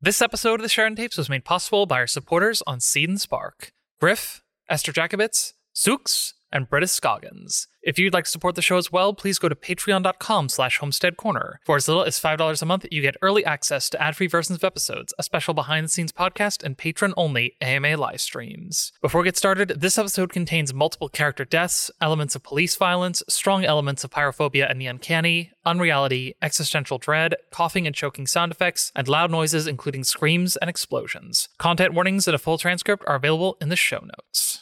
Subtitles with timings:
[0.00, 3.20] This episode of the Sharon Tapes was made possible by our supporters on Seed and
[3.20, 3.72] Spark.
[3.98, 7.68] Griff, Esther Jacobitz, Zooks, and Britta Scoggins.
[7.88, 11.16] If you'd like to support the show as well, please go to patreon.com slash homestead
[11.16, 11.60] corner.
[11.64, 14.64] For as little as $5 a month, you get early access to ad-free versions of
[14.64, 18.92] episodes, a special behind-the-scenes podcast, and patron-only AMA live streams.
[19.00, 23.64] Before we get started, this episode contains multiple character deaths, elements of police violence, strong
[23.64, 29.08] elements of pyrophobia and the uncanny, unreality, existential dread, coughing and choking sound effects, and
[29.08, 31.48] loud noises including screams and explosions.
[31.58, 34.57] Content warnings and a full transcript are available in the show notes.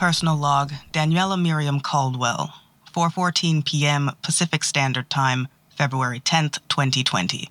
[0.00, 2.54] Personal log Daniela Miriam Caldwell,
[2.90, 4.10] 4:14 p.m.
[4.22, 7.50] Pacific Standard Time, February 10th, 2020.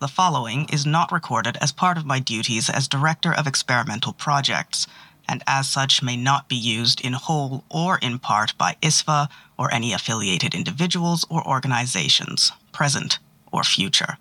[0.00, 4.86] The following is not recorded as part of my duties as Director of Experimental Projects,
[5.28, 9.70] and as such may not be used in whole or in part by ISPHA or
[9.70, 13.18] any affiliated individuals or organizations, present
[13.52, 14.16] or future.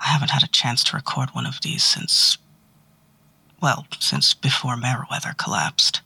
[0.05, 2.37] I haven't had a chance to record one of these since.
[3.59, 6.01] Well, since before Meriwether collapsed.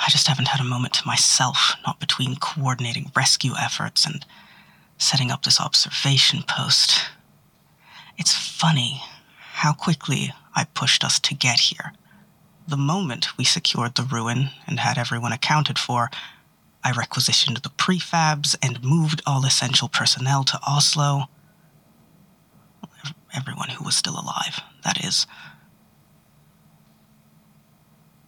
[0.00, 4.24] I just haven't had a moment to myself, not between coordinating rescue efforts and
[4.96, 7.00] setting up this observation post.
[8.16, 9.02] It's funny
[9.54, 11.92] how quickly I pushed us to get here.
[12.68, 16.10] The moment we secured the ruin and had everyone accounted for,
[16.84, 21.26] I requisitioned the prefabs and moved all essential personnel to Oslow
[23.34, 25.26] everyone who was still alive, that is.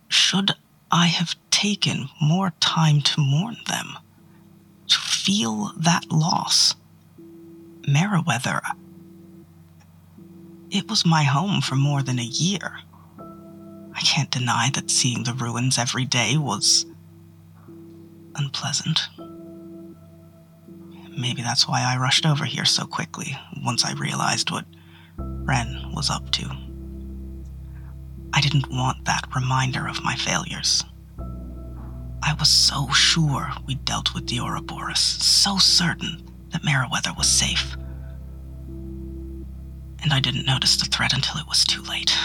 [0.08, 0.52] Should
[0.90, 3.98] I have taken more time to mourn them?
[4.88, 6.74] To feel that loss?
[7.86, 8.60] Meriwether.
[10.70, 12.80] It was my home for more than a year.
[13.18, 16.86] I can't deny that seeing the ruins every day was
[18.36, 19.08] unpleasant.
[21.16, 24.64] Maybe that's why I rushed over here so quickly once I realized what
[25.16, 26.50] Ren was up to.
[28.32, 30.84] I didn't want that reminder of my failures.
[32.22, 37.76] I was so sure we dealt with the Ouroboros, so certain that Meriwether was safe.
[40.02, 42.16] And I didn't notice the threat until it was too late.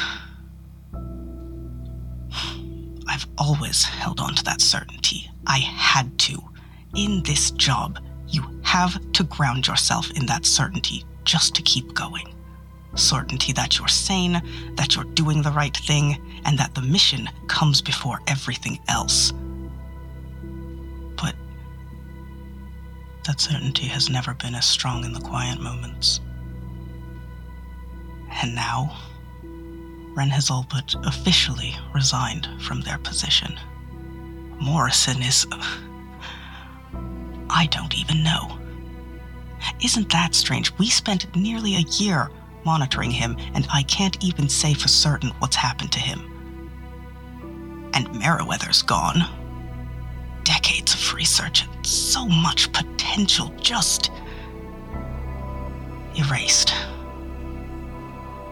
[3.08, 5.30] I've always held on to that certainty.
[5.48, 6.40] I had to.
[6.96, 8.00] In this job,
[8.36, 12.36] you have to ground yourself in that certainty just to keep going
[12.96, 14.42] certainty that you're sane,
[14.76, 19.32] that you're doing the right thing, and that the mission comes before everything else.
[21.18, 21.36] But
[23.26, 26.22] that certainty has never been as strong in the quiet moments.
[28.42, 28.98] And now,
[29.44, 33.60] Ren has all but officially resigned from their position.
[34.60, 35.46] Morrison is.
[37.50, 38.58] I don't even know.
[39.84, 40.78] Isn't that strange?
[40.78, 42.30] We spent nearly a year
[42.66, 46.32] monitoring him, and I can't even say for certain what's happened to him.
[47.94, 49.24] And Meriwether's gone.
[50.44, 54.12] Decades of research and so much potential just
[56.16, 56.74] erased.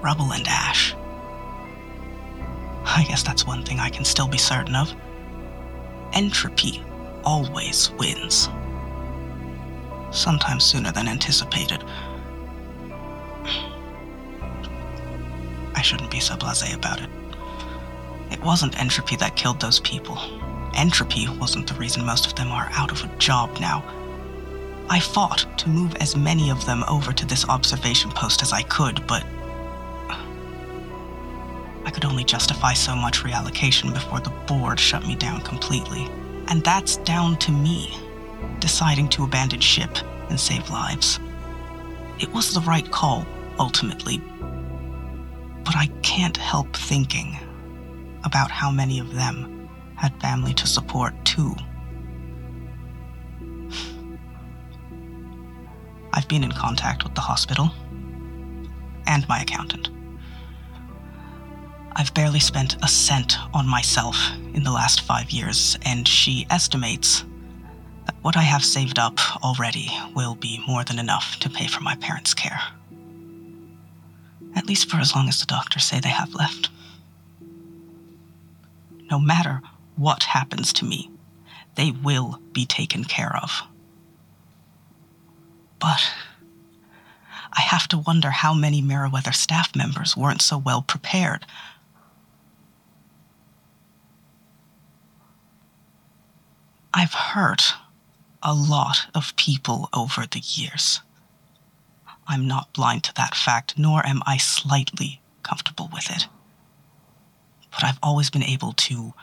[0.02, 0.96] Rubble and ash.
[2.86, 4.94] I guess that's one thing I can still be certain of.
[6.14, 6.84] Entropy
[7.24, 8.50] always wins.
[10.14, 11.84] Sometimes sooner than anticipated.
[15.76, 17.10] I shouldn't be so blase about it.
[18.32, 20.18] It wasn't entropy that killed those people.
[20.76, 23.84] Entropy wasn't the reason most of them are out of a job now.
[24.90, 28.62] I fought to move as many of them over to this observation post as I
[28.64, 29.26] could, but
[31.86, 36.08] I could only justify so much reallocation before the board shut me down completely.
[36.48, 37.98] And that's down to me,
[38.60, 39.98] deciding to abandon ship
[40.30, 41.20] and save lives.
[42.20, 43.26] It was the right call,
[43.60, 44.20] ultimately,
[45.64, 47.38] but I can't help thinking
[48.24, 51.56] about how many of them had family to support too.
[56.14, 57.72] I've been in contact with the hospital
[59.08, 59.90] and my accountant.
[61.96, 64.18] I've barely spent a cent on myself
[64.54, 67.24] in the last five years, and she estimates
[68.22, 71.96] what I have saved up already will be more than enough to pay for my
[71.96, 72.62] parents' care.
[74.56, 76.70] At least for as long as the doctors say they have left.
[79.12, 79.62] No matter
[79.96, 81.12] what happens to me,
[81.76, 83.62] they will be taken care of.
[85.80, 86.14] But
[87.52, 91.46] I have to wonder how many Meriwether staff members weren't so well prepared.
[96.94, 97.74] I've hurt
[98.44, 101.02] a lot of people over the years.
[102.28, 106.28] I'm not blind to that fact, nor am I slightly comfortable with it.
[107.72, 109.14] But I've always been able to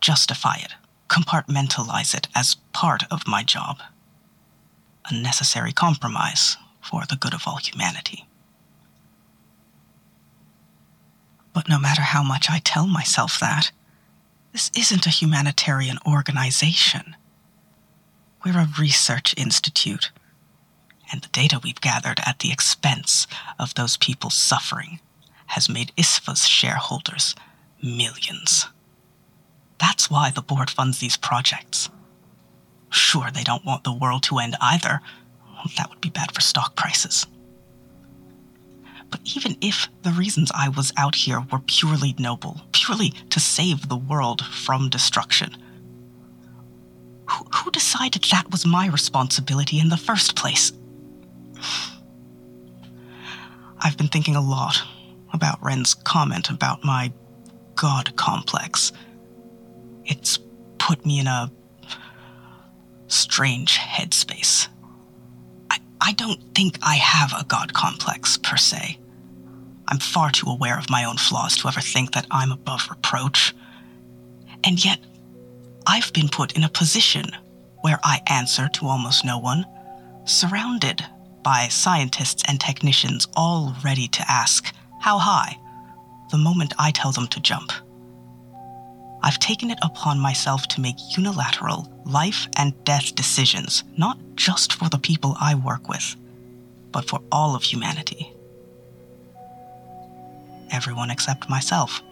[0.00, 0.74] justify it,
[1.08, 3.80] compartmentalize it as part of my job.
[5.10, 8.26] A necessary compromise for the good of all humanity.
[11.52, 13.72] But no matter how much I tell myself that,
[14.52, 17.16] this isn't a humanitarian organization.
[18.46, 20.12] We're a research institute,
[21.10, 23.26] and the data we've gathered at the expense
[23.58, 25.00] of those people suffering
[25.46, 27.34] has made ISPHA's shareholders
[27.82, 28.68] millions.
[29.78, 31.90] That's why the board funds these projects.
[32.88, 35.00] Sure, they don't want the world to end either.
[35.76, 37.26] That would be bad for stock prices.
[39.10, 43.88] But even if the reasons I was out here were purely noble, purely to save
[43.88, 45.56] the world from destruction,
[47.26, 50.72] who, who decided that was my responsibility in the first place?
[53.80, 54.82] I've been thinking a lot
[55.32, 57.12] about Ren's comment about my
[57.74, 58.92] God complex.
[60.04, 60.38] It's
[60.78, 61.50] put me in a
[63.08, 64.68] strange headspace.
[65.70, 68.98] I, I don't think I have a God complex, per se.
[69.88, 73.54] I'm far too aware of my own flaws to ever think that I'm above reproach.
[74.64, 74.98] And yet,
[75.86, 77.26] I've been put in a position
[77.82, 79.64] where I answer to almost no one,
[80.24, 81.04] surrounded
[81.42, 85.56] by scientists and technicians all ready to ask, How high?
[86.32, 87.72] the moment I tell them to jump.
[89.22, 94.88] I've taken it upon myself to make unilateral life and death decisions, not just for
[94.88, 96.16] the people I work with,
[96.90, 98.32] but for all of humanity.
[100.72, 102.02] Everyone except myself.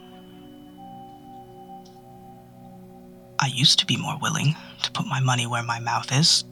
[3.44, 6.44] I used to be more willing to put my money where my mouth is,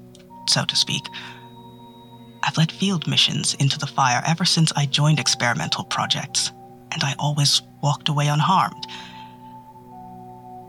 [0.47, 1.03] so to speak.
[2.43, 6.53] I've led field missions into the fire ever since I joined experimental projects,
[6.93, 8.87] and I always walked away unharmed.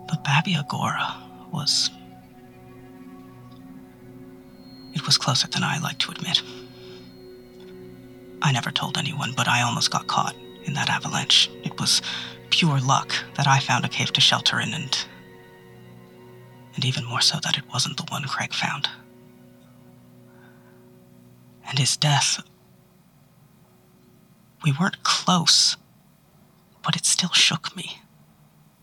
[0.07, 1.13] But Babia Gora
[1.51, 1.89] was.
[4.93, 6.41] It was closer than I like to admit.
[8.41, 11.51] I never told anyone, but I almost got caught in that avalanche.
[11.65, 12.01] It was
[12.49, 15.05] pure luck that I found a cave to shelter in, and.
[16.75, 18.89] And even more so that it wasn't the one Craig found.
[21.67, 22.41] And his death.
[24.63, 25.77] We weren't close,
[26.83, 28.01] but it still shook me.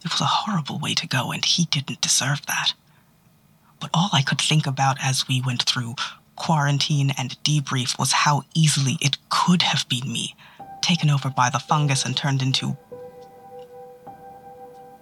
[0.04, 2.75] It was a horrible way to go, and he didn't deserve that.
[3.80, 5.94] But all I could think about as we went through
[6.37, 10.35] quarantine and debrief was how easily it could have been me,
[10.80, 12.76] taken over by the fungus and turned into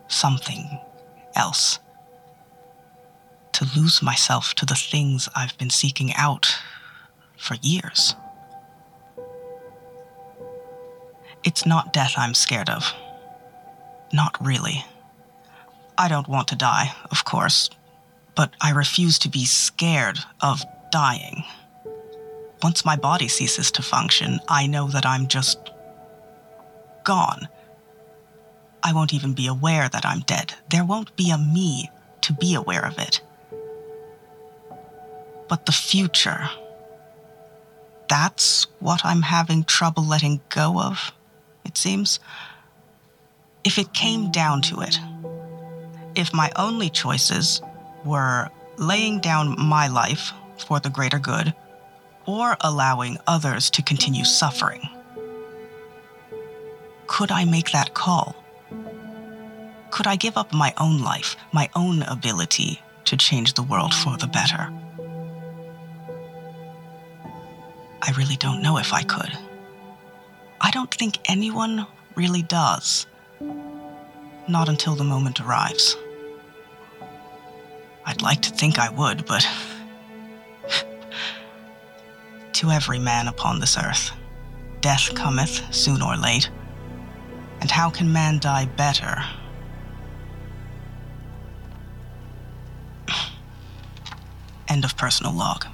[0.09, 0.80] something
[1.37, 1.78] else.
[3.58, 6.56] To lose myself to the things I've been seeking out
[7.36, 8.14] for years.
[11.42, 12.94] It's not death I'm scared of.
[14.12, 14.84] Not really.
[15.98, 17.68] I don't want to die, of course,
[18.36, 20.62] but I refuse to be scared of
[20.92, 21.42] dying.
[22.62, 25.58] Once my body ceases to function, I know that I'm just
[27.02, 27.48] gone.
[28.84, 30.54] I won't even be aware that I'm dead.
[30.70, 33.20] There won't be a me to be aware of it.
[35.49, 36.50] But the future,
[38.09, 41.12] that's what I'm having trouble letting go of,
[41.64, 42.21] it seems.
[43.64, 44.99] If it came down to it,
[46.14, 47.62] if my only choices
[48.05, 50.33] were laying down my life
[50.67, 51.55] for the greater good
[52.26, 54.88] or allowing others to continue suffering,
[57.07, 58.37] could I make that call
[59.90, 64.17] Could I give up my own life, my own ability to change the world for
[64.19, 64.71] the better?
[68.02, 69.37] I really don't know if I could.
[70.61, 73.07] I don't think anyone really does.
[74.49, 75.97] Not until the moment arrives.
[78.05, 79.47] I'd like to think I would, but.
[82.55, 84.12] to every man upon this earth,
[84.81, 86.50] death cometh soon or late.
[87.61, 89.23] And how can man die better?
[94.69, 95.67] End of personal log.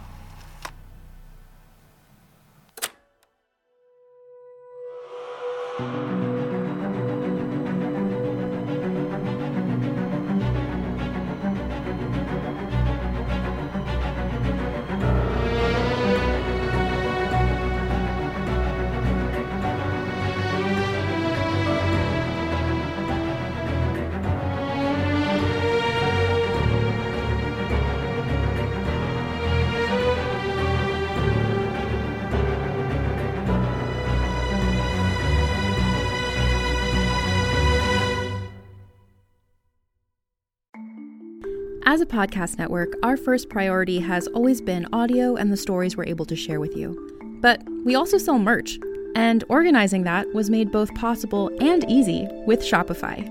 [42.14, 46.36] Podcast network, our first priority has always been audio and the stories we're able to
[46.36, 46.94] share with you.
[47.42, 48.78] But we also sell merch,
[49.16, 53.28] and organizing that was made both possible and easy with Shopify.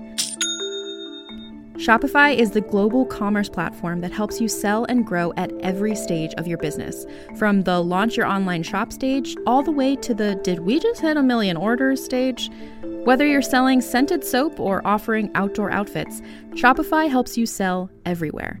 [1.76, 6.34] Shopify is the global commerce platform that helps you sell and grow at every stage
[6.34, 10.34] of your business, from the launch your online shop stage all the way to the
[10.44, 12.50] did we just hit a million orders stage.
[12.82, 18.60] Whether you're selling scented soap or offering outdoor outfits, Shopify helps you sell everywhere.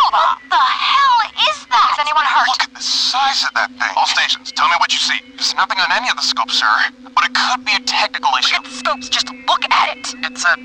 [0.11, 1.87] What the hell is that?
[1.95, 2.51] Is anyone hurt?
[2.51, 3.91] Look at the size of that thing.
[3.95, 5.15] All stations, tell me what you see.
[5.39, 6.75] There's nothing on any of the scopes, sir.
[7.15, 8.59] But it could be a technical issue.
[8.59, 10.03] Look at the scopes, just look at it.
[10.27, 10.59] It's a.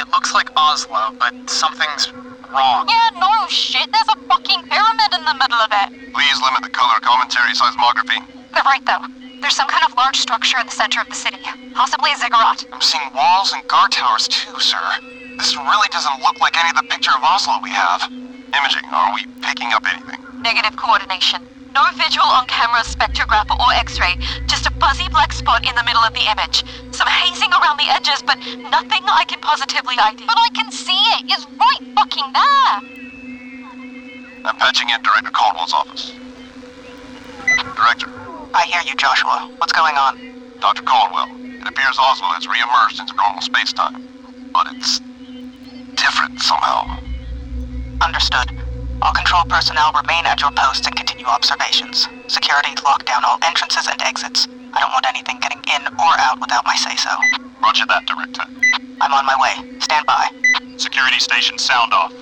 [0.00, 2.16] It looks like Oslow, but something's
[2.48, 2.88] wrong.
[2.88, 3.92] Yeah, no shit.
[3.92, 5.92] There's a fucking pyramid in the middle of it.
[6.16, 8.24] Please limit the color commentary seismography.
[8.56, 9.04] They're right, though.
[9.44, 11.44] There's some kind of large structure in the center of the city.
[11.74, 12.64] Possibly a ziggurat.
[12.72, 14.80] I'm seeing walls and guard towers too, sir.
[15.36, 18.08] This really doesn't look like any of the picture of Oslow we have.
[18.52, 20.20] Imaging, are we picking up anything?
[20.42, 21.40] Negative coordination.
[21.74, 24.16] No visual on camera, spectrograph, or x-ray.
[24.46, 26.64] Just a fuzzy black spot in the middle of the image.
[26.92, 28.36] Some hazing around the edges, but
[28.68, 30.26] nothing I can positively ID.
[30.26, 31.32] But I can see it.
[31.32, 32.74] It's right fucking there.
[34.44, 36.12] I'm patching in Director Caldwell's office.
[37.46, 38.10] Director.
[38.52, 39.48] I hear you, Joshua.
[39.56, 40.18] What's going on?
[40.60, 40.82] Dr.
[40.82, 41.28] Caldwell.
[41.40, 44.06] It appears Oslow has re-emerged into normal space-time,
[44.52, 45.00] but it's
[45.96, 46.98] different somehow.
[48.22, 48.56] Understood.
[49.02, 52.06] All control personnel remain at your posts and continue observations.
[52.28, 54.46] Security lock down all entrances and exits.
[54.72, 57.10] I don't want anything getting in or out without my say-so.
[57.60, 58.44] Roger that, Director.
[59.00, 59.80] I'm on my way.
[59.80, 60.30] Stand by.
[60.76, 62.14] Security station sound off.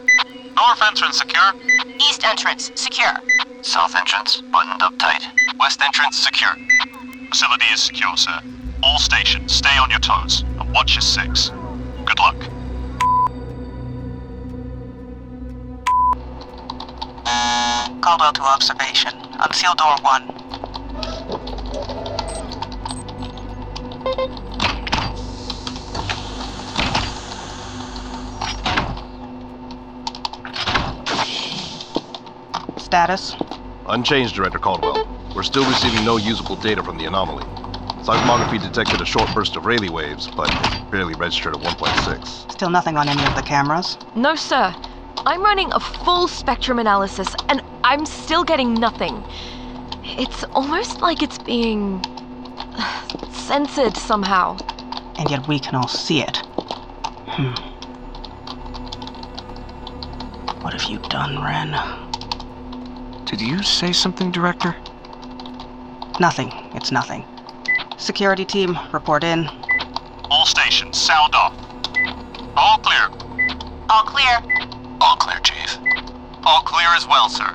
[0.56, 1.52] North entrance secure.
[2.08, 3.12] East entrance, secure.
[3.60, 5.28] South entrance buttoned up tight.
[5.58, 6.56] West entrance secure.
[7.28, 8.40] Facility is secure, sir.
[8.82, 11.50] All stations, stay on your toes and watch your six.
[12.06, 12.49] Good luck.
[18.00, 19.12] Caldwell to observation.
[19.40, 20.26] Unseal door one.
[32.78, 33.36] Status?
[33.86, 35.06] Unchanged, Director Caldwell.
[35.34, 37.44] We're still receiving no usable data from the anomaly.
[38.02, 40.50] Seismography detected a short burst of Rayleigh waves, but
[40.90, 42.50] barely registered at 1.6.
[42.50, 43.96] Still nothing on any of the cameras?
[44.16, 44.74] No, sir.
[45.26, 49.22] I'm running a full spectrum analysis, and I'm still getting nothing.
[50.02, 52.02] It's almost like it's being.
[53.50, 54.56] censored somehow.
[55.18, 56.36] And yet we can all see it.
[57.26, 57.50] Hmm.
[60.62, 61.74] What have you done, Ren?
[63.24, 64.76] Did you say something, Director?
[66.20, 66.52] Nothing.
[66.74, 67.24] It's nothing.
[67.96, 69.48] Security team, report in.
[70.30, 71.54] All stations, sound off.
[72.56, 73.08] All clear.
[73.88, 74.69] All clear.
[75.00, 75.78] All clear, Chief.
[76.44, 77.48] All clear as well, sir.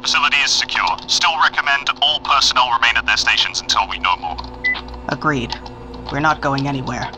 [0.00, 0.86] Facility is secure.
[1.06, 4.36] Still recommend all personnel remain at their stations until we know more.
[5.08, 5.54] Agreed.
[6.10, 7.10] We're not going anywhere.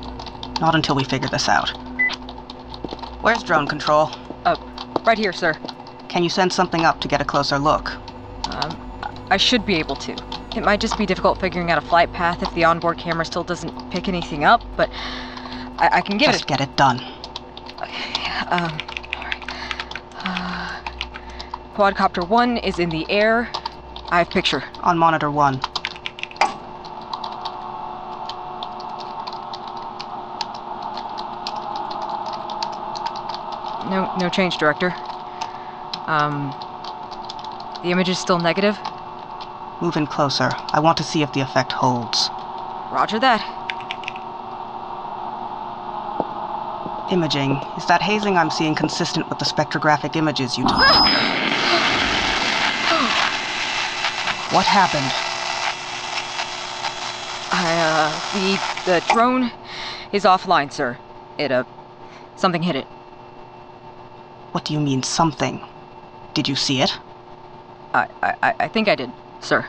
[0.61, 1.71] Not until we figure this out.
[3.23, 4.11] Where's drone control?
[4.45, 4.57] Uh,
[5.07, 5.54] right here, sir.
[6.09, 7.90] Can you send something up to get a closer look?
[8.50, 10.12] Um, I should be able to.
[10.54, 13.43] It might just be difficult figuring out a flight path if the onboard camera still
[13.43, 14.90] doesn't pick anything up, but
[15.79, 16.48] I, I can give Just it.
[16.48, 17.01] get it done.
[17.81, 18.83] Okay, Um, alright.
[18.83, 18.93] Uh,
[21.74, 23.50] quadcopter one is in the air.
[24.10, 24.62] I have picture.
[24.82, 25.60] On monitor one.
[33.90, 34.94] No, no change, Director.
[36.06, 36.54] Um,
[37.82, 38.78] the image is still negative.
[39.82, 40.50] Move in closer.
[40.72, 42.30] I want to see if the effect holds.
[42.92, 43.42] Roger that.
[47.12, 47.60] Imaging.
[47.76, 51.40] Is that hazing I'm seeing consistent with the spectrographic images you took?
[54.55, 55.11] what happened?
[57.51, 58.11] I, uh,
[58.87, 59.51] the, the drone
[60.12, 60.97] is offline, sir.
[61.38, 61.64] It, uh,
[62.37, 62.87] something hit it.
[64.53, 65.61] What do you mean, something?
[66.35, 66.97] Did you see it?
[67.93, 69.67] I, I, I- I think I did, sir.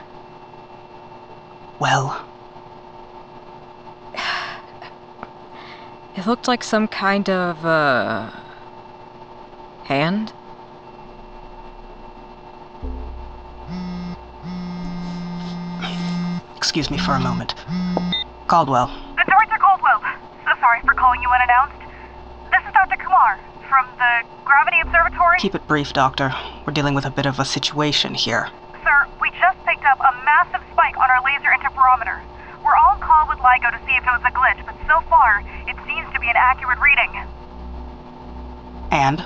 [1.79, 2.23] Well,
[6.15, 8.29] It looked like some kind of, uh,
[9.83, 10.31] hand?
[16.75, 17.55] Excuse me for a moment.
[18.51, 20.03] Caldwell, Director Caldwell,
[20.43, 21.79] so sorry for calling you unannounced.
[22.51, 22.99] This is Dr.
[22.99, 23.39] Kumar
[23.71, 25.39] from the Gravity Observatory.
[25.39, 26.35] keep it brief, Doctor.
[26.67, 28.51] We're dealing with a bit of a situation here.
[28.83, 32.19] Sir, we just picked up a massive spike on our laser interferometer.
[32.59, 35.47] We're on call with LIGO to see if it was a glitch, but so far,
[35.71, 37.07] it seems to be an accurate reading.
[38.91, 39.23] And?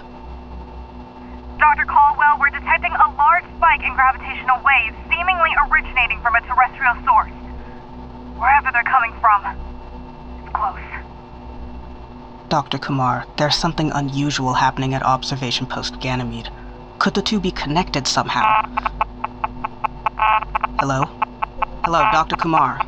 [1.57, 1.89] Dr.
[1.89, 7.33] Caldwell, we're detecting a large spike in gravitational waves, seemingly originating from a terrestrial source.
[8.39, 9.45] Wherever they're coming from,
[10.39, 10.79] it's close.
[12.47, 12.77] Dr.
[12.77, 16.49] Kumar, there's something unusual happening at Observation Post Ganymede.
[16.99, 18.45] Could the two be connected somehow?
[20.79, 21.03] Hello?
[21.83, 22.37] Hello, Dr.
[22.37, 22.79] Kumar.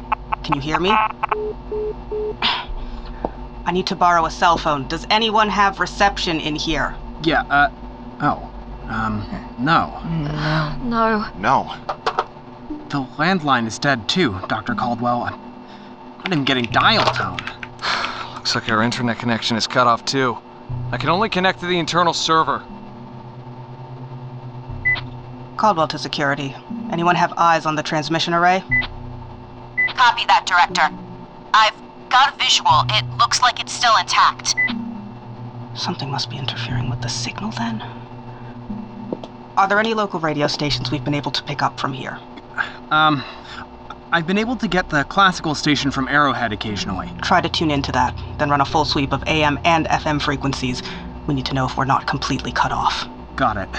[0.43, 0.89] Can you hear me?
[3.65, 4.87] I need to borrow a cell phone.
[4.87, 6.95] Does anyone have reception in here?
[7.23, 7.69] Yeah, uh.
[8.21, 8.49] Oh.
[8.87, 9.25] Um,
[9.59, 10.01] no.
[10.05, 10.77] No.
[10.83, 11.25] No.
[11.37, 11.75] No.
[12.91, 14.75] The landline is dead too, Dr.
[14.75, 15.23] Caldwell.
[15.23, 17.39] I'm not even getting dial tone.
[18.33, 20.37] Looks like our internet connection is cut off too.
[20.91, 22.61] I can only connect to the internal server.
[25.55, 26.53] Caldwell to security.
[26.91, 28.61] Anyone have eyes on the transmission array?
[29.95, 30.93] Copy that, Director.
[31.53, 32.83] I've got a visual.
[32.89, 34.53] It looks like it's still intact.
[35.75, 37.81] Something must be interfering with the signal then.
[39.55, 42.19] Are there any local radio stations we've been able to pick up from here?
[42.91, 43.23] Um,
[44.13, 47.09] I've been able to get the classical station from Arrowhead occasionally.
[47.21, 50.83] Try to tune into that, then run a full sweep of AM and FM frequencies.
[51.27, 53.07] We need to know if we're not completely cut off.
[53.37, 53.69] Got it.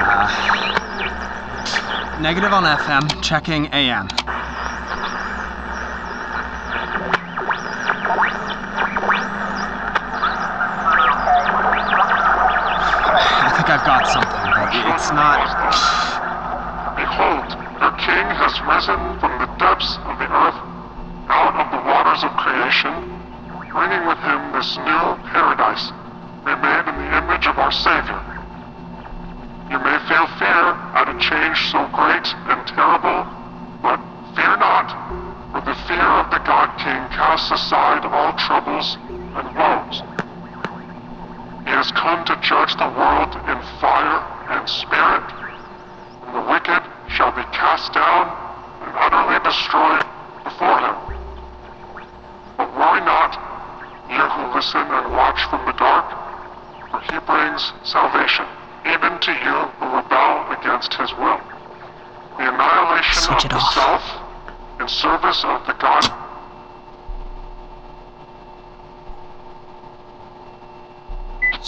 [0.00, 4.06] Uh, negative on FM, checking AM.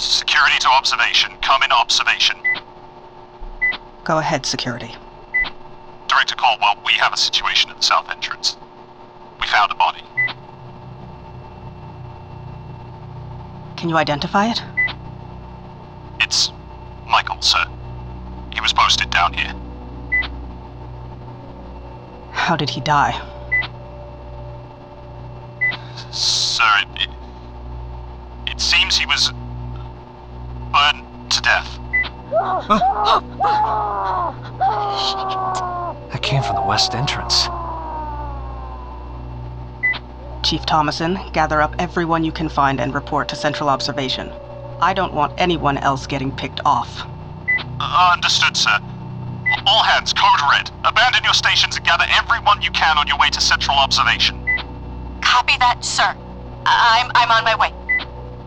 [0.00, 1.30] Security to observation.
[1.42, 2.36] Come in observation.
[4.02, 4.96] Go ahead, security.
[6.08, 8.56] Director Caldwell, we have a situation at the south entrance.
[9.38, 10.00] We found a body.
[13.76, 14.62] Can you identify it?
[16.20, 16.50] It's
[17.06, 17.66] Michael, sir.
[18.54, 19.52] He was posted down here.
[22.30, 23.20] How did he die?
[26.10, 27.10] Sir, it, it,
[28.52, 29.30] it seems he was
[31.31, 31.79] to death.
[36.12, 37.49] That came from the west entrance.
[40.45, 44.33] Chief Thomason, gather up everyone you can find and report to Central Observation.
[44.81, 47.03] I don't want anyone else getting picked off.
[47.81, 48.79] Uh, understood, sir.
[49.66, 50.71] All hands, code red.
[50.85, 54.37] Abandon your stations and gather everyone you can on your way to central observation.
[55.23, 56.14] Copy that, sir.
[56.66, 57.73] I- I'm I'm on my way.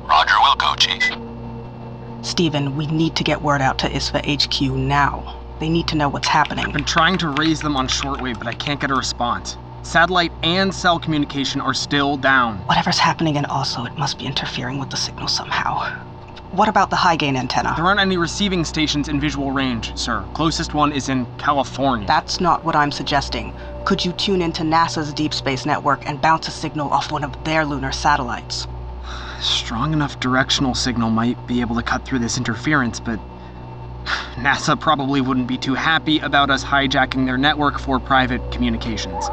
[0.08, 1.04] Roger, we'll go, Chief.
[2.24, 5.40] Stephen, we need to get word out to ISPHA HQ now.
[5.60, 6.66] They need to know what's happening.
[6.66, 9.58] I've been trying to raise them on shortwave, but I can't get a response.
[9.82, 12.60] Satellite and cell communication are still down.
[12.60, 16.02] Whatever's happening in Oslow, it must be interfering with the signal somehow.
[16.52, 17.74] What about the high gain antenna?
[17.76, 20.24] There aren't any receiving stations in visual range, sir.
[20.34, 22.08] Closest one is in California.
[22.08, 23.54] That's not what I'm suggesting.
[23.86, 27.44] Could you tune into NASA's Deep Space Network and bounce a signal off one of
[27.44, 28.68] their lunar satellites?
[29.42, 33.20] Strong enough directional signal might be able to cut through this interference, but
[34.36, 39.26] NASA probably wouldn't be too happy about us hijacking their network for private communications.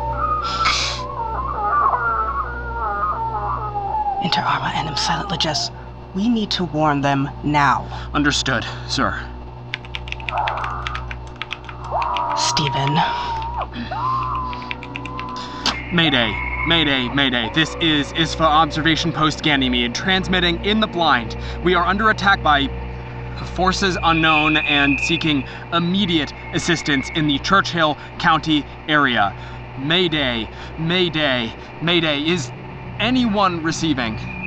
[4.22, 5.70] Inter Arma enim Silent Leges,
[6.14, 7.86] we need to warn them now.
[8.12, 9.18] Understood, sir.
[12.36, 12.98] Stephen.
[15.92, 17.50] Mayday, Mayday, Mayday.
[17.54, 21.36] This is ISPHA Observation Post Ganymede, transmitting in the blind.
[21.62, 22.68] We are under attack by
[23.54, 29.34] forces unknown and seeking immediate assistance in the Churchill County area.
[29.78, 32.26] Mayday, Mayday, Mayday.
[32.26, 32.52] Is
[33.00, 34.39] anyone receiving?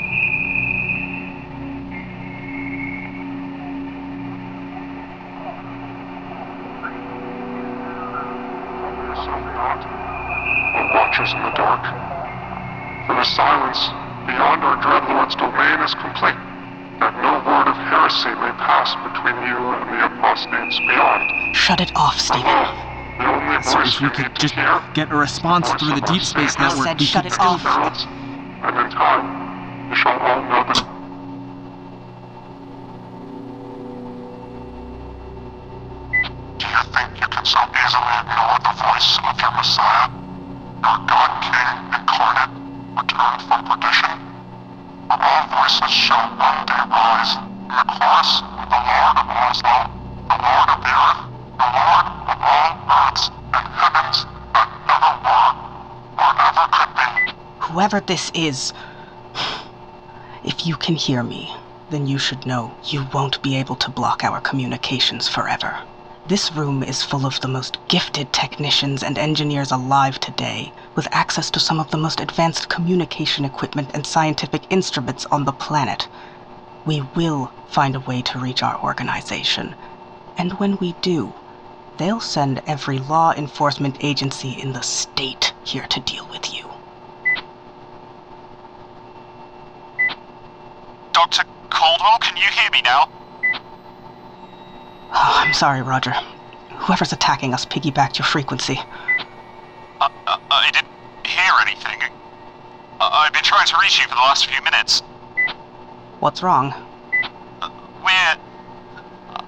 [24.94, 27.48] Get a response through the Deep Space Network, said we shut it still.
[27.48, 27.64] off.
[27.64, 28.06] heralds,
[28.62, 30.74] and in time you shall all know the
[36.60, 40.10] Do you think you can so easily ignore the voice of your Messiah?
[40.86, 42.54] Your God King incarnate,
[42.98, 44.18] returned from perdition?
[45.10, 49.82] For all voices shall one day rise in the chorus of the Lord of Oslow,
[50.30, 51.22] the Lord of the earth,
[51.58, 54.33] the Lord of all earths and heavens
[57.60, 58.74] Whoever this is,
[60.44, 61.52] if you can hear me,
[61.90, 65.80] then you should know you won't be able to block our communications forever.
[66.28, 71.50] This room is full of the most gifted technicians and engineers alive today, with access
[71.52, 76.08] to some of the most advanced communication equipment and scientific instruments on the planet.
[76.86, 79.76] We will find a way to reach our organization.
[80.38, 81.34] And when we do,
[81.98, 86.70] they'll send every law enforcement agency in the state here to deal with you.
[91.14, 91.44] Dr.
[91.70, 93.10] Caldwell, can you hear me now?
[95.16, 96.14] Oh, I'm sorry, Roger.
[96.72, 98.80] Whoever's attacking us piggybacked your frequency.
[100.02, 100.88] Uh, uh, I didn't
[101.26, 102.02] hear anything.
[103.00, 105.02] Uh, I've been trying to reach you for the last few minutes.
[106.20, 106.74] What's wrong?
[108.04, 108.38] We're.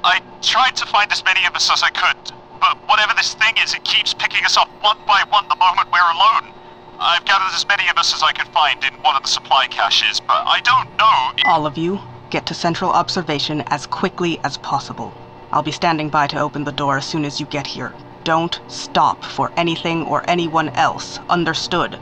[0.04, 3.56] I tried to find as many of us as I could, but whatever this thing
[3.64, 6.52] is, it keeps picking us off one by one the moment we're alone.
[7.00, 9.68] I've gathered as many of us as I could find in one of the supply
[9.68, 11.32] caches, but I don't know.
[11.46, 15.14] All of you, get to central observation as quickly as possible.
[15.52, 17.94] I'll be standing by to open the door as soon as you get here.
[18.24, 21.20] Don't stop for anything or anyone else.
[21.30, 22.00] Understood?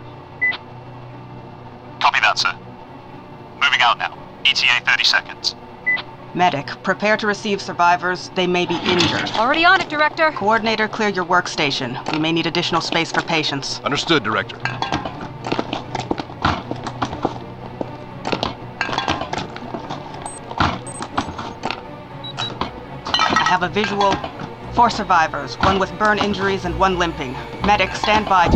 [1.99, 2.53] Copy that, sir.
[3.61, 4.17] Moving out now.
[4.45, 5.55] ETA 30 seconds.
[6.35, 8.31] Medic, prepare to receive survivors.
[8.35, 9.29] They may be injured.
[9.37, 10.31] Already on it, Director.
[10.31, 12.11] Coordinator, clear your workstation.
[12.11, 13.79] We may need additional space for patients.
[13.83, 14.57] Understood, Director.
[14.65, 14.79] I
[23.45, 24.13] have a visual.
[24.73, 27.33] Four survivors, one with burn injuries and one limping.
[27.63, 28.47] Medic, stand by.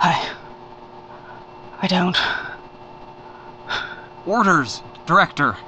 [0.00, 0.34] I.
[1.82, 2.16] I don't.
[4.32, 5.58] Orders, Director.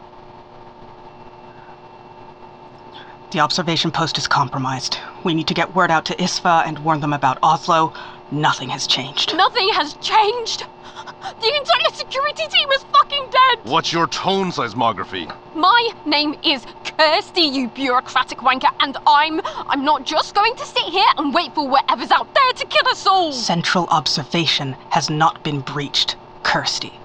[3.30, 4.96] The observation post is compromised.
[5.22, 7.94] We need to get word out to ISPHA and warn them about Oslow.
[8.30, 9.36] Nothing has changed.
[9.36, 10.64] Nothing has changed.
[11.04, 13.70] The entire security team is fucking dead.
[13.70, 15.28] What's your tone seismography?
[15.54, 20.84] My name is Kirsty, you bureaucratic wanker, and I'm I'm not just going to sit
[20.84, 23.34] here and wait for whatever's out there to kill us all.
[23.34, 27.03] Central observation has not been breached, Kirsty.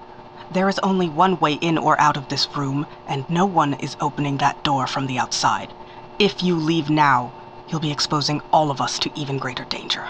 [0.52, 3.96] There is only one way in or out of this room, and no one is
[4.00, 5.72] opening that door from the outside.
[6.18, 7.32] If you leave now,
[7.68, 10.08] you'll be exposing all of us to even greater danger.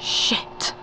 [0.00, 0.74] Shit.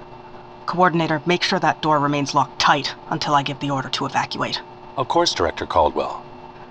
[0.68, 4.62] Coordinator, make sure that door remains locked tight until I give the order to evacuate.
[4.98, 6.24] Of course, Director Caldwell.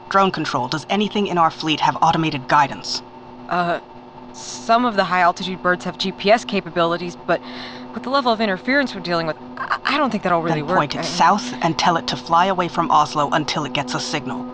[0.08, 3.02] Drone control, does anything in our fleet have automated guidance?
[3.48, 3.80] Uh,
[4.32, 7.40] some of the high altitude birds have GPS capabilities, but
[7.92, 10.68] with the level of interference we're dealing with, I, I don't think that'll really then
[10.68, 10.78] work.
[10.78, 13.92] point it I- south and tell it to fly away from Oslow until it gets
[13.92, 14.46] a signal.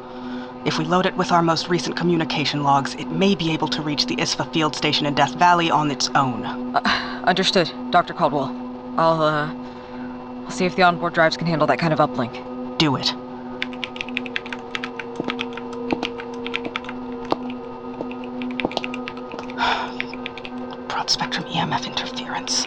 [0.64, 3.82] If we load it with our most recent communication logs, it may be able to
[3.82, 6.42] reach the ISPHA field station in Death Valley on its own.
[6.74, 8.14] Uh, understood, Dr.
[8.14, 8.48] Caldwell.
[8.96, 9.54] I'll, uh,
[10.46, 12.78] I'll see if the onboard drives can handle that kind of uplink.
[12.78, 13.12] Do it.
[20.88, 22.66] Broad spectrum EMF interference.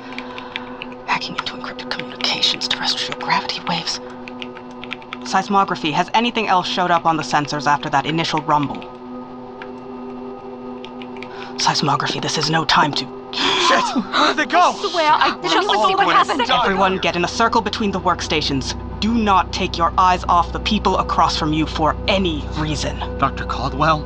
[1.20, 4.00] Hacking into encrypted communications, terrestrial gravity waves.
[5.30, 5.92] Seismography.
[5.92, 8.82] Has anything else showed up on the sensors after that initial rumble?
[11.58, 13.04] Seismography, this is no time to.
[13.34, 13.84] Shit!
[14.14, 14.60] Where'd they go?
[14.60, 16.50] I swear I just see what happened.
[16.50, 18.74] Everyone get in a circle between the workstations.
[19.02, 22.98] Do not take your eyes off the people across from you for any reason.
[23.18, 23.44] Dr.
[23.44, 24.04] Caldwell,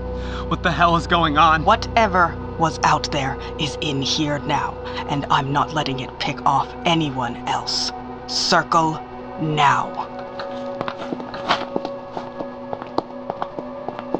[0.48, 1.64] what the hell is going on?
[1.64, 4.74] Whatever was out there is in here now,
[5.10, 7.92] and I'm not letting it pick off anyone else.
[8.28, 8.94] Circle
[9.42, 10.10] now.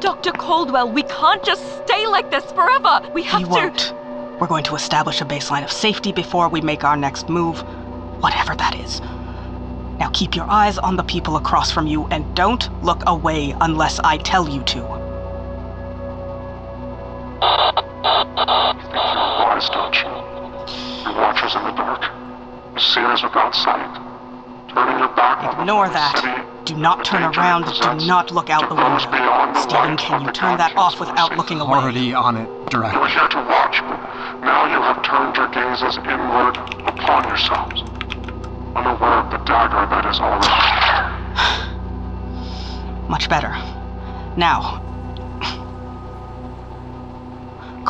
[0.00, 0.32] Dr.
[0.32, 3.00] Caldwell, we can't just stay like this forever.
[3.14, 3.50] We have We to.
[3.50, 3.94] won't.
[4.40, 7.60] We're going to establish a baseline of safety before we make our next move,
[8.20, 9.00] whatever that is.
[9.98, 14.00] Now keep your eyes on the people across from you and don't look away unless
[14.00, 15.03] I tell you to.
[19.64, 20.08] You're wise, don't you?
[21.10, 22.02] You watch us in the dark.
[22.74, 24.00] You see us without sight.
[24.72, 26.16] Turning your back on Ignore the that.
[26.18, 26.42] city.
[26.64, 27.64] Do not turn around.
[27.66, 28.98] Do not look out the window.
[29.60, 31.78] Stephen, can you turn that off without looking away?
[31.78, 32.70] Already on it, Directly.
[32.70, 33.00] You Director.
[33.00, 34.00] were here to watch, but
[34.40, 36.56] now you have turned your gazes inward
[36.88, 37.82] upon yourselves,
[38.74, 40.48] unaware of the dagger that is already
[40.88, 41.12] there.
[43.08, 43.54] Much better.
[44.36, 44.80] Now.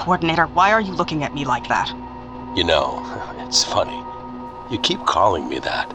[0.05, 1.89] Coordinator, why are you looking at me like that?
[2.55, 3.01] You know,
[3.49, 3.97] it's funny.
[4.71, 5.91] You keep calling me that.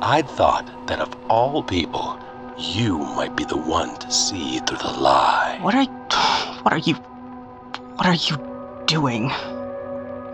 [0.00, 2.16] I'd thought that of all people,
[2.56, 5.58] you might be the one to see through the lie.
[5.60, 5.86] What are
[6.62, 6.94] what are you
[7.96, 9.32] what are you doing?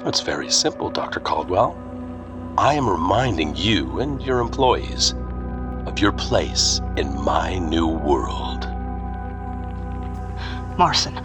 [0.05, 1.21] It's very simple, Dr.
[1.21, 1.75] Caldwell.
[2.59, 5.15] I am reminding you and your employees
[5.87, 8.69] of your place in my new world.
[10.77, 11.19] Marson.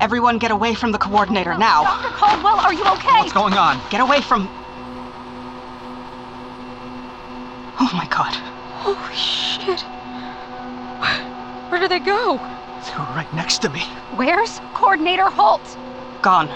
[0.00, 1.84] Everyone get away from the coordinator now.
[1.84, 2.14] Dr.
[2.14, 3.20] Caldwell, are you okay?
[3.20, 3.80] What's going on?
[3.90, 4.48] Get away from
[7.78, 8.34] Oh my god.
[8.84, 9.82] Oh, shit.
[11.70, 12.38] Where did they go?
[12.38, 13.80] They were right next to me.
[14.14, 15.76] Where's Coordinator Holt?
[16.22, 16.48] Gone.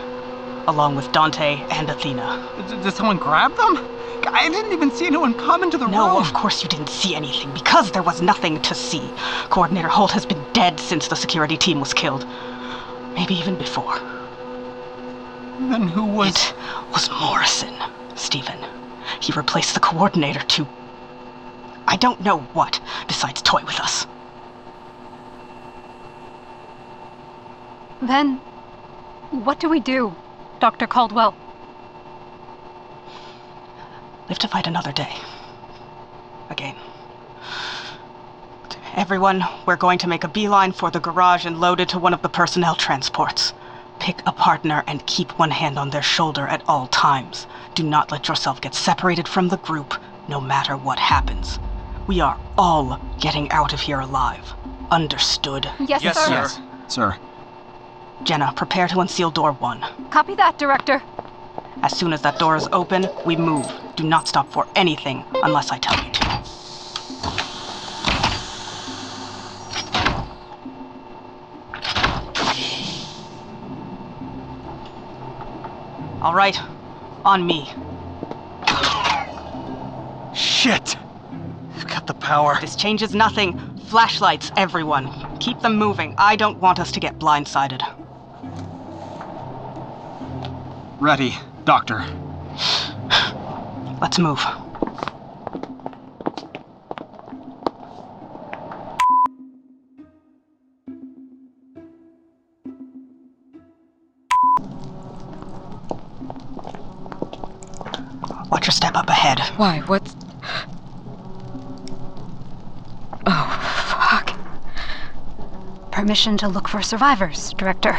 [0.67, 2.49] Along with Dante and Athena.
[2.69, 3.77] D- did someone grab them?
[4.29, 6.15] I didn't even see anyone come into the no, room.
[6.15, 9.13] No, of course you didn't see anything, because there was nothing to see.
[9.51, 12.25] Coordinator Holt has been dead since the security team was killed.
[13.21, 13.99] Maybe even before.
[15.69, 16.35] Then who was.
[16.35, 17.75] It was Morrison,
[18.15, 18.59] Stephen.
[19.21, 20.67] He replaced the coordinator to.
[21.87, 24.07] I don't know what, besides toy with us.
[28.01, 28.41] Then.
[29.29, 30.17] What do we do,
[30.59, 30.87] Dr.
[30.87, 31.35] Caldwell?
[34.31, 35.15] Live to fight another day.
[36.49, 36.75] Again.
[38.97, 42.13] Everyone, we're going to make a beeline for the garage and load it to one
[42.13, 43.53] of the personnel transports.
[44.01, 47.47] Pick a partner and keep one hand on their shoulder at all times.
[47.77, 49.95] Do not let yourself get separated from the group,
[50.27, 51.61] no matter what happens.
[52.09, 54.55] We are all getting out of here alive.
[54.91, 55.71] Understood?
[55.79, 56.25] Yes, yes sir.
[56.25, 56.33] sir.
[56.33, 57.17] Yes, sir.
[58.25, 59.85] Jenna, prepare to unseal door one.
[60.11, 61.01] Copy that, Director.
[61.83, 63.71] As soon as that door is open, we move.
[63.95, 66.21] Do not stop for anything unless I tell you to.
[76.23, 76.59] All right,
[77.25, 77.67] on me.
[80.35, 80.97] Shit!
[81.75, 82.59] I've got the power.
[82.61, 83.59] This changes nothing.
[83.87, 85.39] Flashlights, everyone.
[85.39, 86.15] Keep them moving.
[86.19, 87.83] I don't want us to get blindsided.
[91.01, 92.05] Ready, Doctor.
[94.01, 94.45] Let's move.
[108.51, 109.41] Watch your step up ahead.
[109.57, 109.81] Why?
[109.81, 110.15] What's.
[113.27, 114.37] Oh, fuck.
[115.93, 117.97] Permission to look for survivors, Director.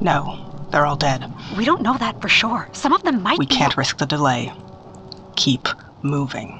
[0.00, 1.30] No, they're all dead.
[1.56, 2.68] We don't know that for sure.
[2.72, 3.54] Some of them might We be.
[3.54, 4.52] can't risk the delay.
[5.36, 5.68] Keep
[6.02, 6.56] moving.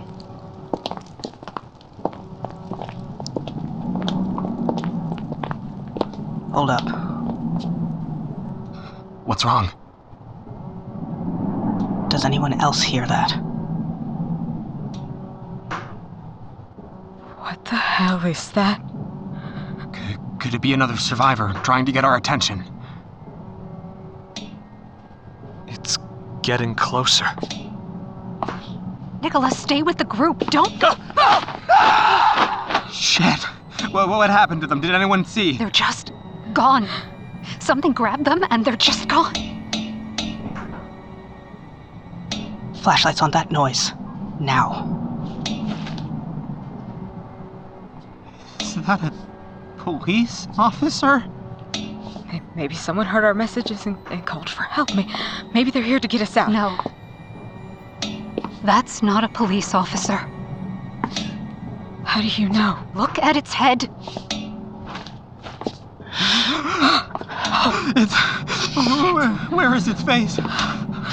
[6.53, 6.83] Hold up.
[9.25, 9.71] What's wrong?
[12.20, 13.30] Does anyone else hear that?
[17.38, 18.78] What the hell is that?
[19.94, 22.62] Could, could it be another survivor trying to get our attention?
[25.66, 25.96] It's
[26.42, 27.24] getting closer.
[29.22, 30.40] Nicholas, stay with the group.
[30.50, 30.90] Don't go.
[32.92, 33.44] Shit!
[33.92, 34.83] What, what happened to them?
[34.83, 35.56] Did anyone see?
[35.56, 36.12] They're just
[36.52, 36.87] gone.
[37.61, 39.49] Something grabbed them and they're just gone.
[42.90, 43.92] Flashlights on that noise.
[44.40, 44.83] Now.
[48.61, 49.12] Is that a
[49.79, 51.22] police officer?
[52.57, 54.92] Maybe someone heard our messages and, and called for help.
[54.96, 55.07] May-
[55.55, 56.50] Maybe they're here to get us out.
[56.50, 56.76] No.
[58.64, 60.16] That's not a police officer.
[62.03, 62.76] How do you know?
[62.96, 63.85] Look at its head.
[67.96, 68.14] It's.
[68.74, 70.37] Where, where is its face?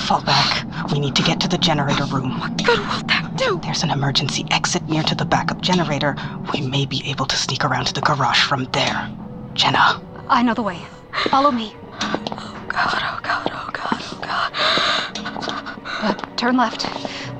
[0.07, 0.56] Fall back.
[0.97, 2.39] We need to get to the generator room.
[2.39, 3.59] What good will that do?
[3.61, 6.15] There's an emergency exit near to the backup generator.
[6.51, 9.07] We may be able to sneak around to the garage from there.
[9.53, 10.01] Jenna.
[10.27, 10.81] I know the way.
[11.29, 11.75] Follow me.
[12.01, 15.79] Oh god, oh god, oh god, oh god.
[15.85, 16.87] Uh, turn left.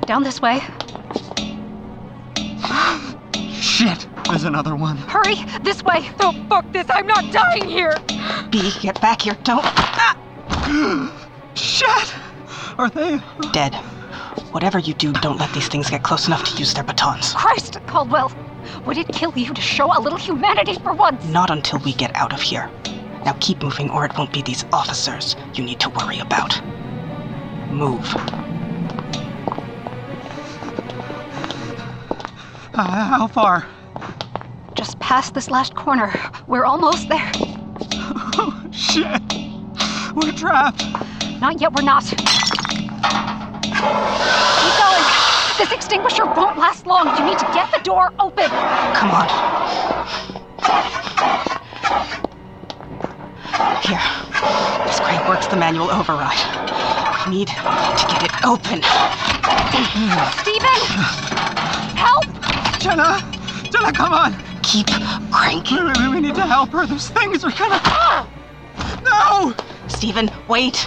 [0.06, 0.60] Down this way.
[3.60, 4.06] Shit!
[4.28, 4.98] There's another one.
[4.98, 5.34] Hurry!
[5.62, 6.08] This way!
[6.20, 6.86] Oh, fuck this!
[6.90, 7.96] I'm not dying here!
[8.50, 9.36] B, get back here.
[9.42, 9.64] Don't.
[9.64, 10.14] Ah.
[11.54, 12.14] Shit!
[12.78, 13.20] Are they.
[13.52, 13.74] Dead.
[14.52, 17.34] Whatever you do, don't let these things get close enough to use their batons.
[17.34, 18.32] Christ, Caldwell!
[18.86, 21.24] Would it kill you to show a little humanity for once?
[21.24, 22.70] Not until we get out of here.
[23.24, 26.62] Now keep moving, or it won't be these officers you need to worry about.
[27.72, 28.14] Move.
[32.74, 33.66] Uh, how far?
[34.76, 36.14] Just past this last corner.
[36.46, 37.32] We're almost there.
[38.40, 39.20] Oh, shit!
[40.14, 40.84] We're trapped!
[41.40, 42.04] Not yet, we're not.
[43.78, 45.04] Keep going!
[45.58, 47.16] This extinguisher won't last long.
[47.16, 48.50] You need to get the door open.
[48.94, 49.28] Come on.
[53.82, 54.02] Here.
[54.84, 56.38] This crank works the manual override.
[57.26, 58.82] We need to get it open.
[60.40, 60.80] Stephen!
[61.94, 62.24] Help!
[62.80, 63.20] Jenna!
[63.70, 64.34] Jenna, come on!
[64.62, 64.88] Keep
[65.30, 65.84] cranking.
[65.84, 66.84] We, we, we need to help her.
[66.84, 67.80] Those things are gonna.
[67.84, 68.26] Oh!
[69.04, 69.54] No!
[69.88, 70.86] Stephen, wait.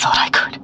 [0.00, 0.54] Thought I could.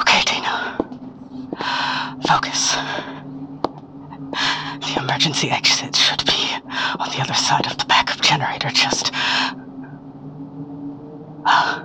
[0.00, 0.76] Okay, Dana.
[2.26, 2.74] Focus.
[4.80, 6.56] The emergency exit should be
[6.98, 8.70] on the other side of the backup generator.
[8.70, 9.12] Just.
[11.46, 11.84] Ah.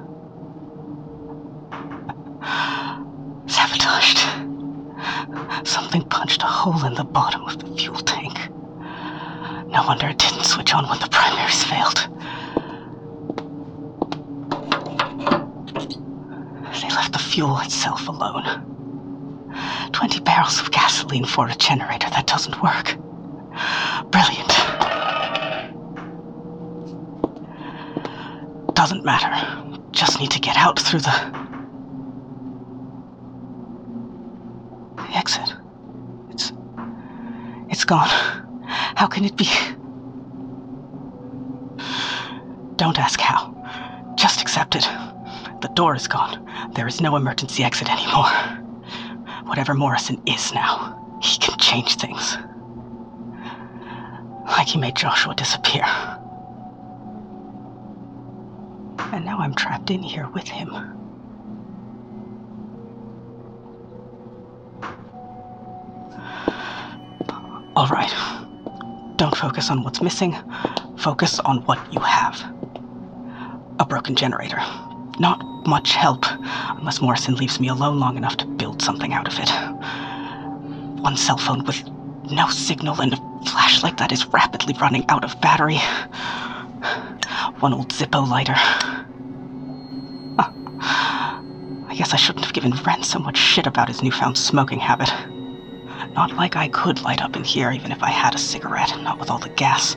[3.46, 4.20] Sabotaged.
[5.66, 8.38] Something punched a hole in the bottom of the fuel tank.
[9.68, 12.08] No wonder it didn't switch on when the primaries failed.
[16.82, 18.46] They left the fuel itself alone.
[19.92, 22.96] 20 barrels of gasoline for a generator that doesn't work.
[24.12, 24.54] Brilliant.
[28.76, 29.34] Doesn't matter.
[29.92, 31.02] Just need to get out through.
[31.02, 31.44] The
[35.14, 35.54] exit.
[36.30, 36.54] It's.
[37.84, 38.08] It's gone.
[38.96, 39.44] How can it be?
[42.78, 43.54] Don't ask how.
[44.16, 44.88] Just accept it.
[45.60, 46.50] The door is gone.
[46.76, 48.30] There is no emergency exit anymore.
[49.48, 52.38] Whatever Morrison is now, he can change things.
[54.46, 55.84] Like he made Joshua disappear.
[59.12, 60.70] And now I'm trapped in here with him.
[67.76, 68.14] All right.
[69.18, 70.36] Don't focus on what's missing.
[70.98, 72.40] Focus on what you have.
[73.80, 74.58] A broken generator.
[75.20, 76.24] Not much help,
[76.78, 79.50] unless Morrison leaves me alone long enough to build something out of it.
[81.02, 81.84] One cell phone with
[82.32, 83.18] no signal and a
[83.50, 85.78] flashlight that is rapidly running out of battery.
[87.60, 88.54] One old Zippo lighter.
[90.38, 90.52] Huh.
[91.90, 95.12] I guess I shouldn't have given Ren so much shit about his newfound smoking habit.
[96.16, 99.20] Not like I could light up in here even if I had a cigarette, not
[99.20, 99.96] with all the gas.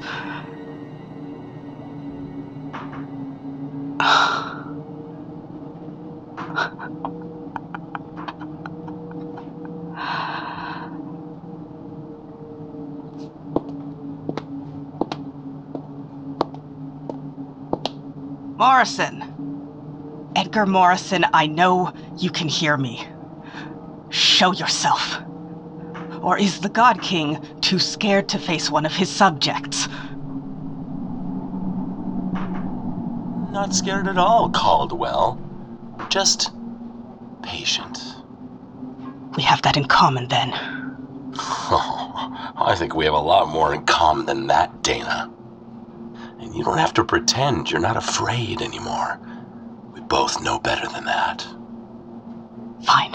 [18.57, 20.33] Morrison!
[20.35, 23.07] Edgar Morrison, I know you can hear me.
[24.09, 25.26] Show yourself.
[26.27, 29.87] Or is the God King too scared to face one of his subjects?
[33.53, 35.41] Not scared at all, Caldwell.
[36.09, 36.51] Just
[37.45, 38.01] patient.
[39.37, 40.51] We have that in common then.
[41.39, 45.33] Oh, I think we have a lot more in common than that, Dana.
[46.41, 49.21] And you don't have to pretend you're not afraid anymore.
[49.95, 51.47] We both know better than that.
[52.83, 53.13] Fine.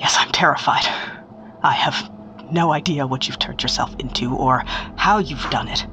[0.00, 1.19] Yes, I'm terrified.
[1.62, 2.10] I have
[2.50, 4.64] no idea what you've turned yourself into or
[4.96, 5.86] how you've done it,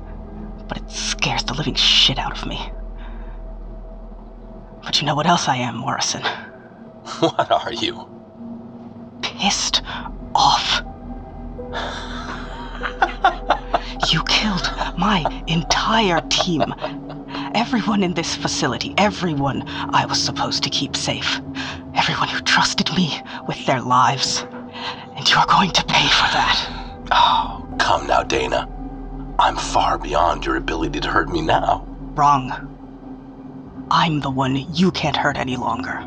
[0.67, 2.71] but it scares the living shit out of me.
[4.83, 6.23] But you know what else I am, Morrison?
[7.19, 8.07] What are you?
[9.21, 9.81] Pissed
[10.35, 10.83] off.
[14.11, 16.73] you killed my entire team.
[17.55, 21.39] Everyone in this facility, everyone I was supposed to keep safe,
[21.95, 24.45] everyone who trusted me with their lives.
[25.17, 27.07] And you're going to pay for that.
[27.11, 28.69] Oh, come now, Dana.
[29.39, 31.87] I'm far beyond your ability to hurt me now.
[32.13, 32.51] Wrong.
[33.89, 36.05] I'm the one you can't hurt any longer.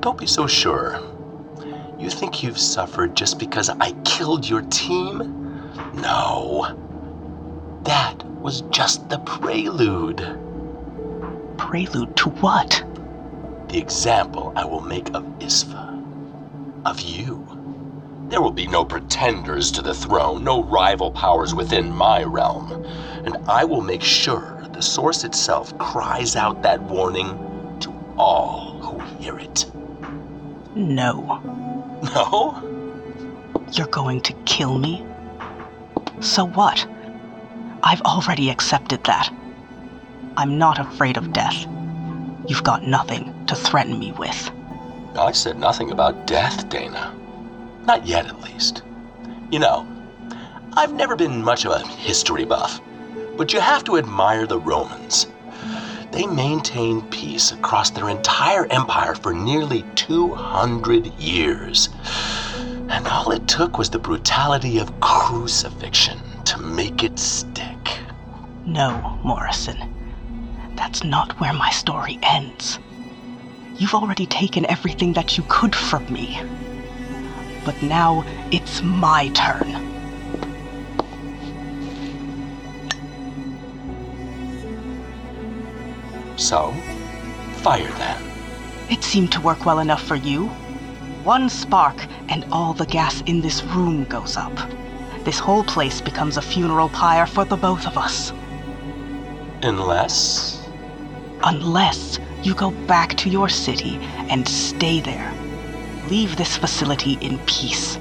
[0.00, 1.00] Don't be so sure.
[1.98, 5.18] You think you've suffered just because I killed your team?
[5.94, 6.76] No.
[7.84, 10.18] That was just the prelude.
[11.56, 12.84] Prelude to what?
[13.68, 15.88] The example I will make of ISPHA.
[16.84, 17.61] Of you.
[18.32, 22.72] There will be no pretenders to the throne, no rival powers within my realm.
[23.26, 27.28] And I will make sure the source itself cries out that warning
[27.80, 29.66] to all who hear it.
[30.74, 31.42] No.
[32.14, 32.62] No?
[33.72, 35.04] You're going to kill me?
[36.20, 36.86] So what?
[37.82, 39.30] I've already accepted that.
[40.38, 41.66] I'm not afraid of death.
[42.48, 44.50] You've got nothing to threaten me with.
[45.18, 47.14] I said nothing about death, Dana.
[47.84, 48.82] Not yet, at least.
[49.50, 49.86] You know,
[50.74, 52.80] I've never been much of a history buff,
[53.36, 55.26] but you have to admire the Romans.
[56.12, 61.88] They maintained peace across their entire empire for nearly 200 years.
[62.88, 67.98] And all it took was the brutality of crucifixion to make it stick.
[68.66, 69.78] No, Morrison.
[70.76, 72.78] That's not where my story ends.
[73.76, 76.40] You've already taken everything that you could from me.
[77.64, 79.92] But now it's my turn.
[86.36, 86.72] So,
[87.62, 88.22] fire then.
[88.90, 90.48] It seemed to work well enough for you.
[91.24, 91.96] One spark,
[92.28, 94.52] and all the gas in this room goes up.
[95.24, 98.32] This whole place becomes a funeral pyre for the both of us.
[99.62, 100.68] Unless.
[101.44, 103.98] Unless you go back to your city
[104.28, 105.32] and stay there.
[106.08, 107.98] Leave this facility in peace.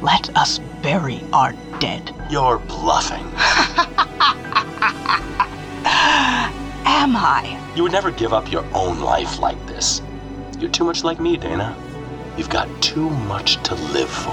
[0.00, 2.14] Let us bury our dead.
[2.30, 3.24] You're bluffing.
[6.84, 7.60] Am I?
[7.74, 10.00] You would never give up your own life like this.
[10.58, 11.76] You're too much like me, Dana.
[12.36, 14.32] You've got too much to live for.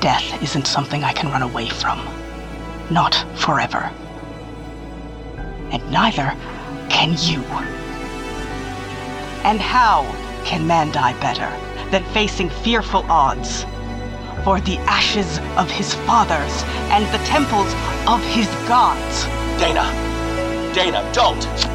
[0.00, 2.06] Death isn't something I can run away from.
[2.90, 3.90] Not forever.
[5.70, 6.36] And neither
[6.90, 7.42] can you.
[9.42, 10.04] And how
[10.44, 11.50] can man die better
[11.92, 13.64] than facing fearful odds?
[14.42, 17.72] For the ashes of his fathers and the temples
[18.08, 19.26] of his gods.
[19.60, 19.86] Dana!
[20.74, 21.71] Dana, don't!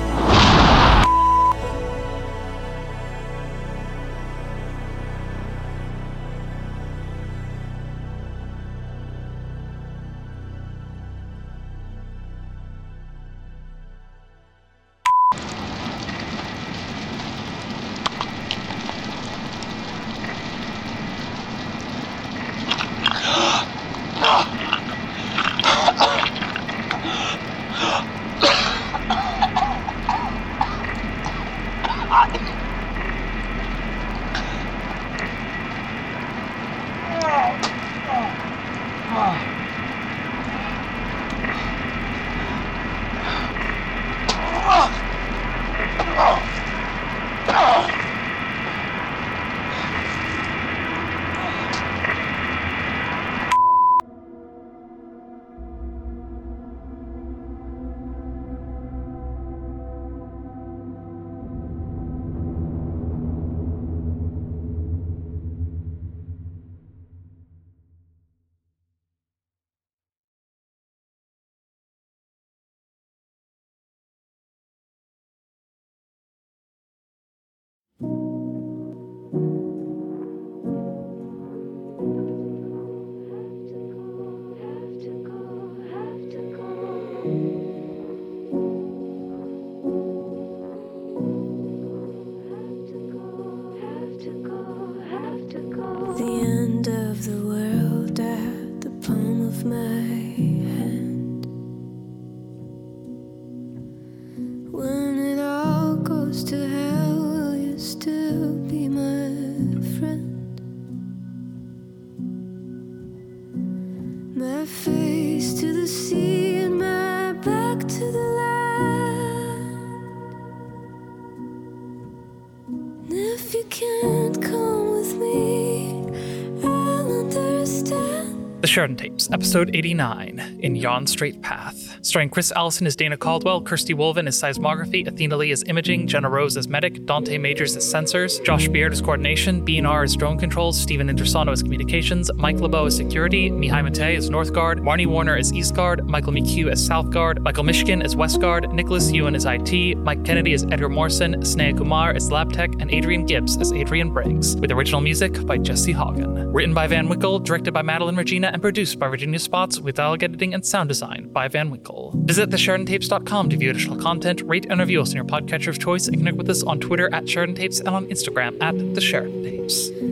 [128.77, 131.86] Sheridan Tapes, episode 89, in Yon Strait Path.
[132.07, 136.29] Starring Kris Allison as Dana Caldwell, Kirsty Woolven as seismography, Athena Lee as imaging, Jenna
[136.29, 139.81] Rose as medic, Dontae Majors as sensors, Josh Beard as coordination, B.
[139.81, 144.29] Narr as drone controls, Stephen Indrisano as communications, Mike LeBeau as security, Mihai Matei as
[144.29, 148.15] North Guard, Marnie Warner as East Guard, Michael McCue as South Guard, Michael Mishkin as
[148.15, 152.53] West Guard, Nikolas Yuen as IT, Mike Kennedy as Edgar Morrison, Sneha Kumar as Lab
[152.53, 156.53] Tech, and Adrian Gibbs as Adrian Briggs, with original music by Jesse Haugen.
[156.53, 160.23] Written by Van Winkle, directed by Madeleine Regina, and produced by Virginia Spotts, with dialogue
[160.23, 161.96] editing and sound design by Van Winkle.
[162.13, 166.07] Visit thesheridantapes.com to view additional content, rate and review us on your podcatcher of choice,
[166.07, 170.06] and connect with us on Twitter at Sheridan Tapes and on Instagram at The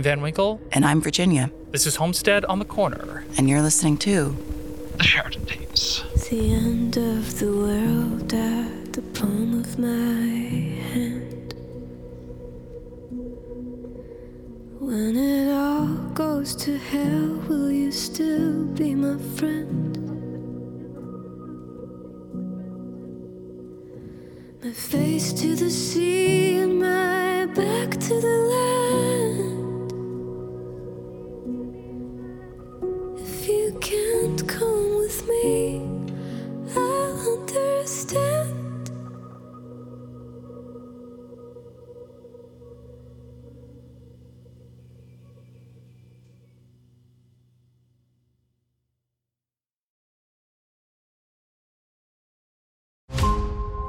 [0.00, 0.62] I'm Van Winkle.
[0.72, 1.50] And I'm Virginia.
[1.72, 3.22] This is Homestead on the Corner.
[3.36, 4.34] And you're listening to
[4.96, 6.04] The Sheridan Tapes.
[6.30, 6.69] The end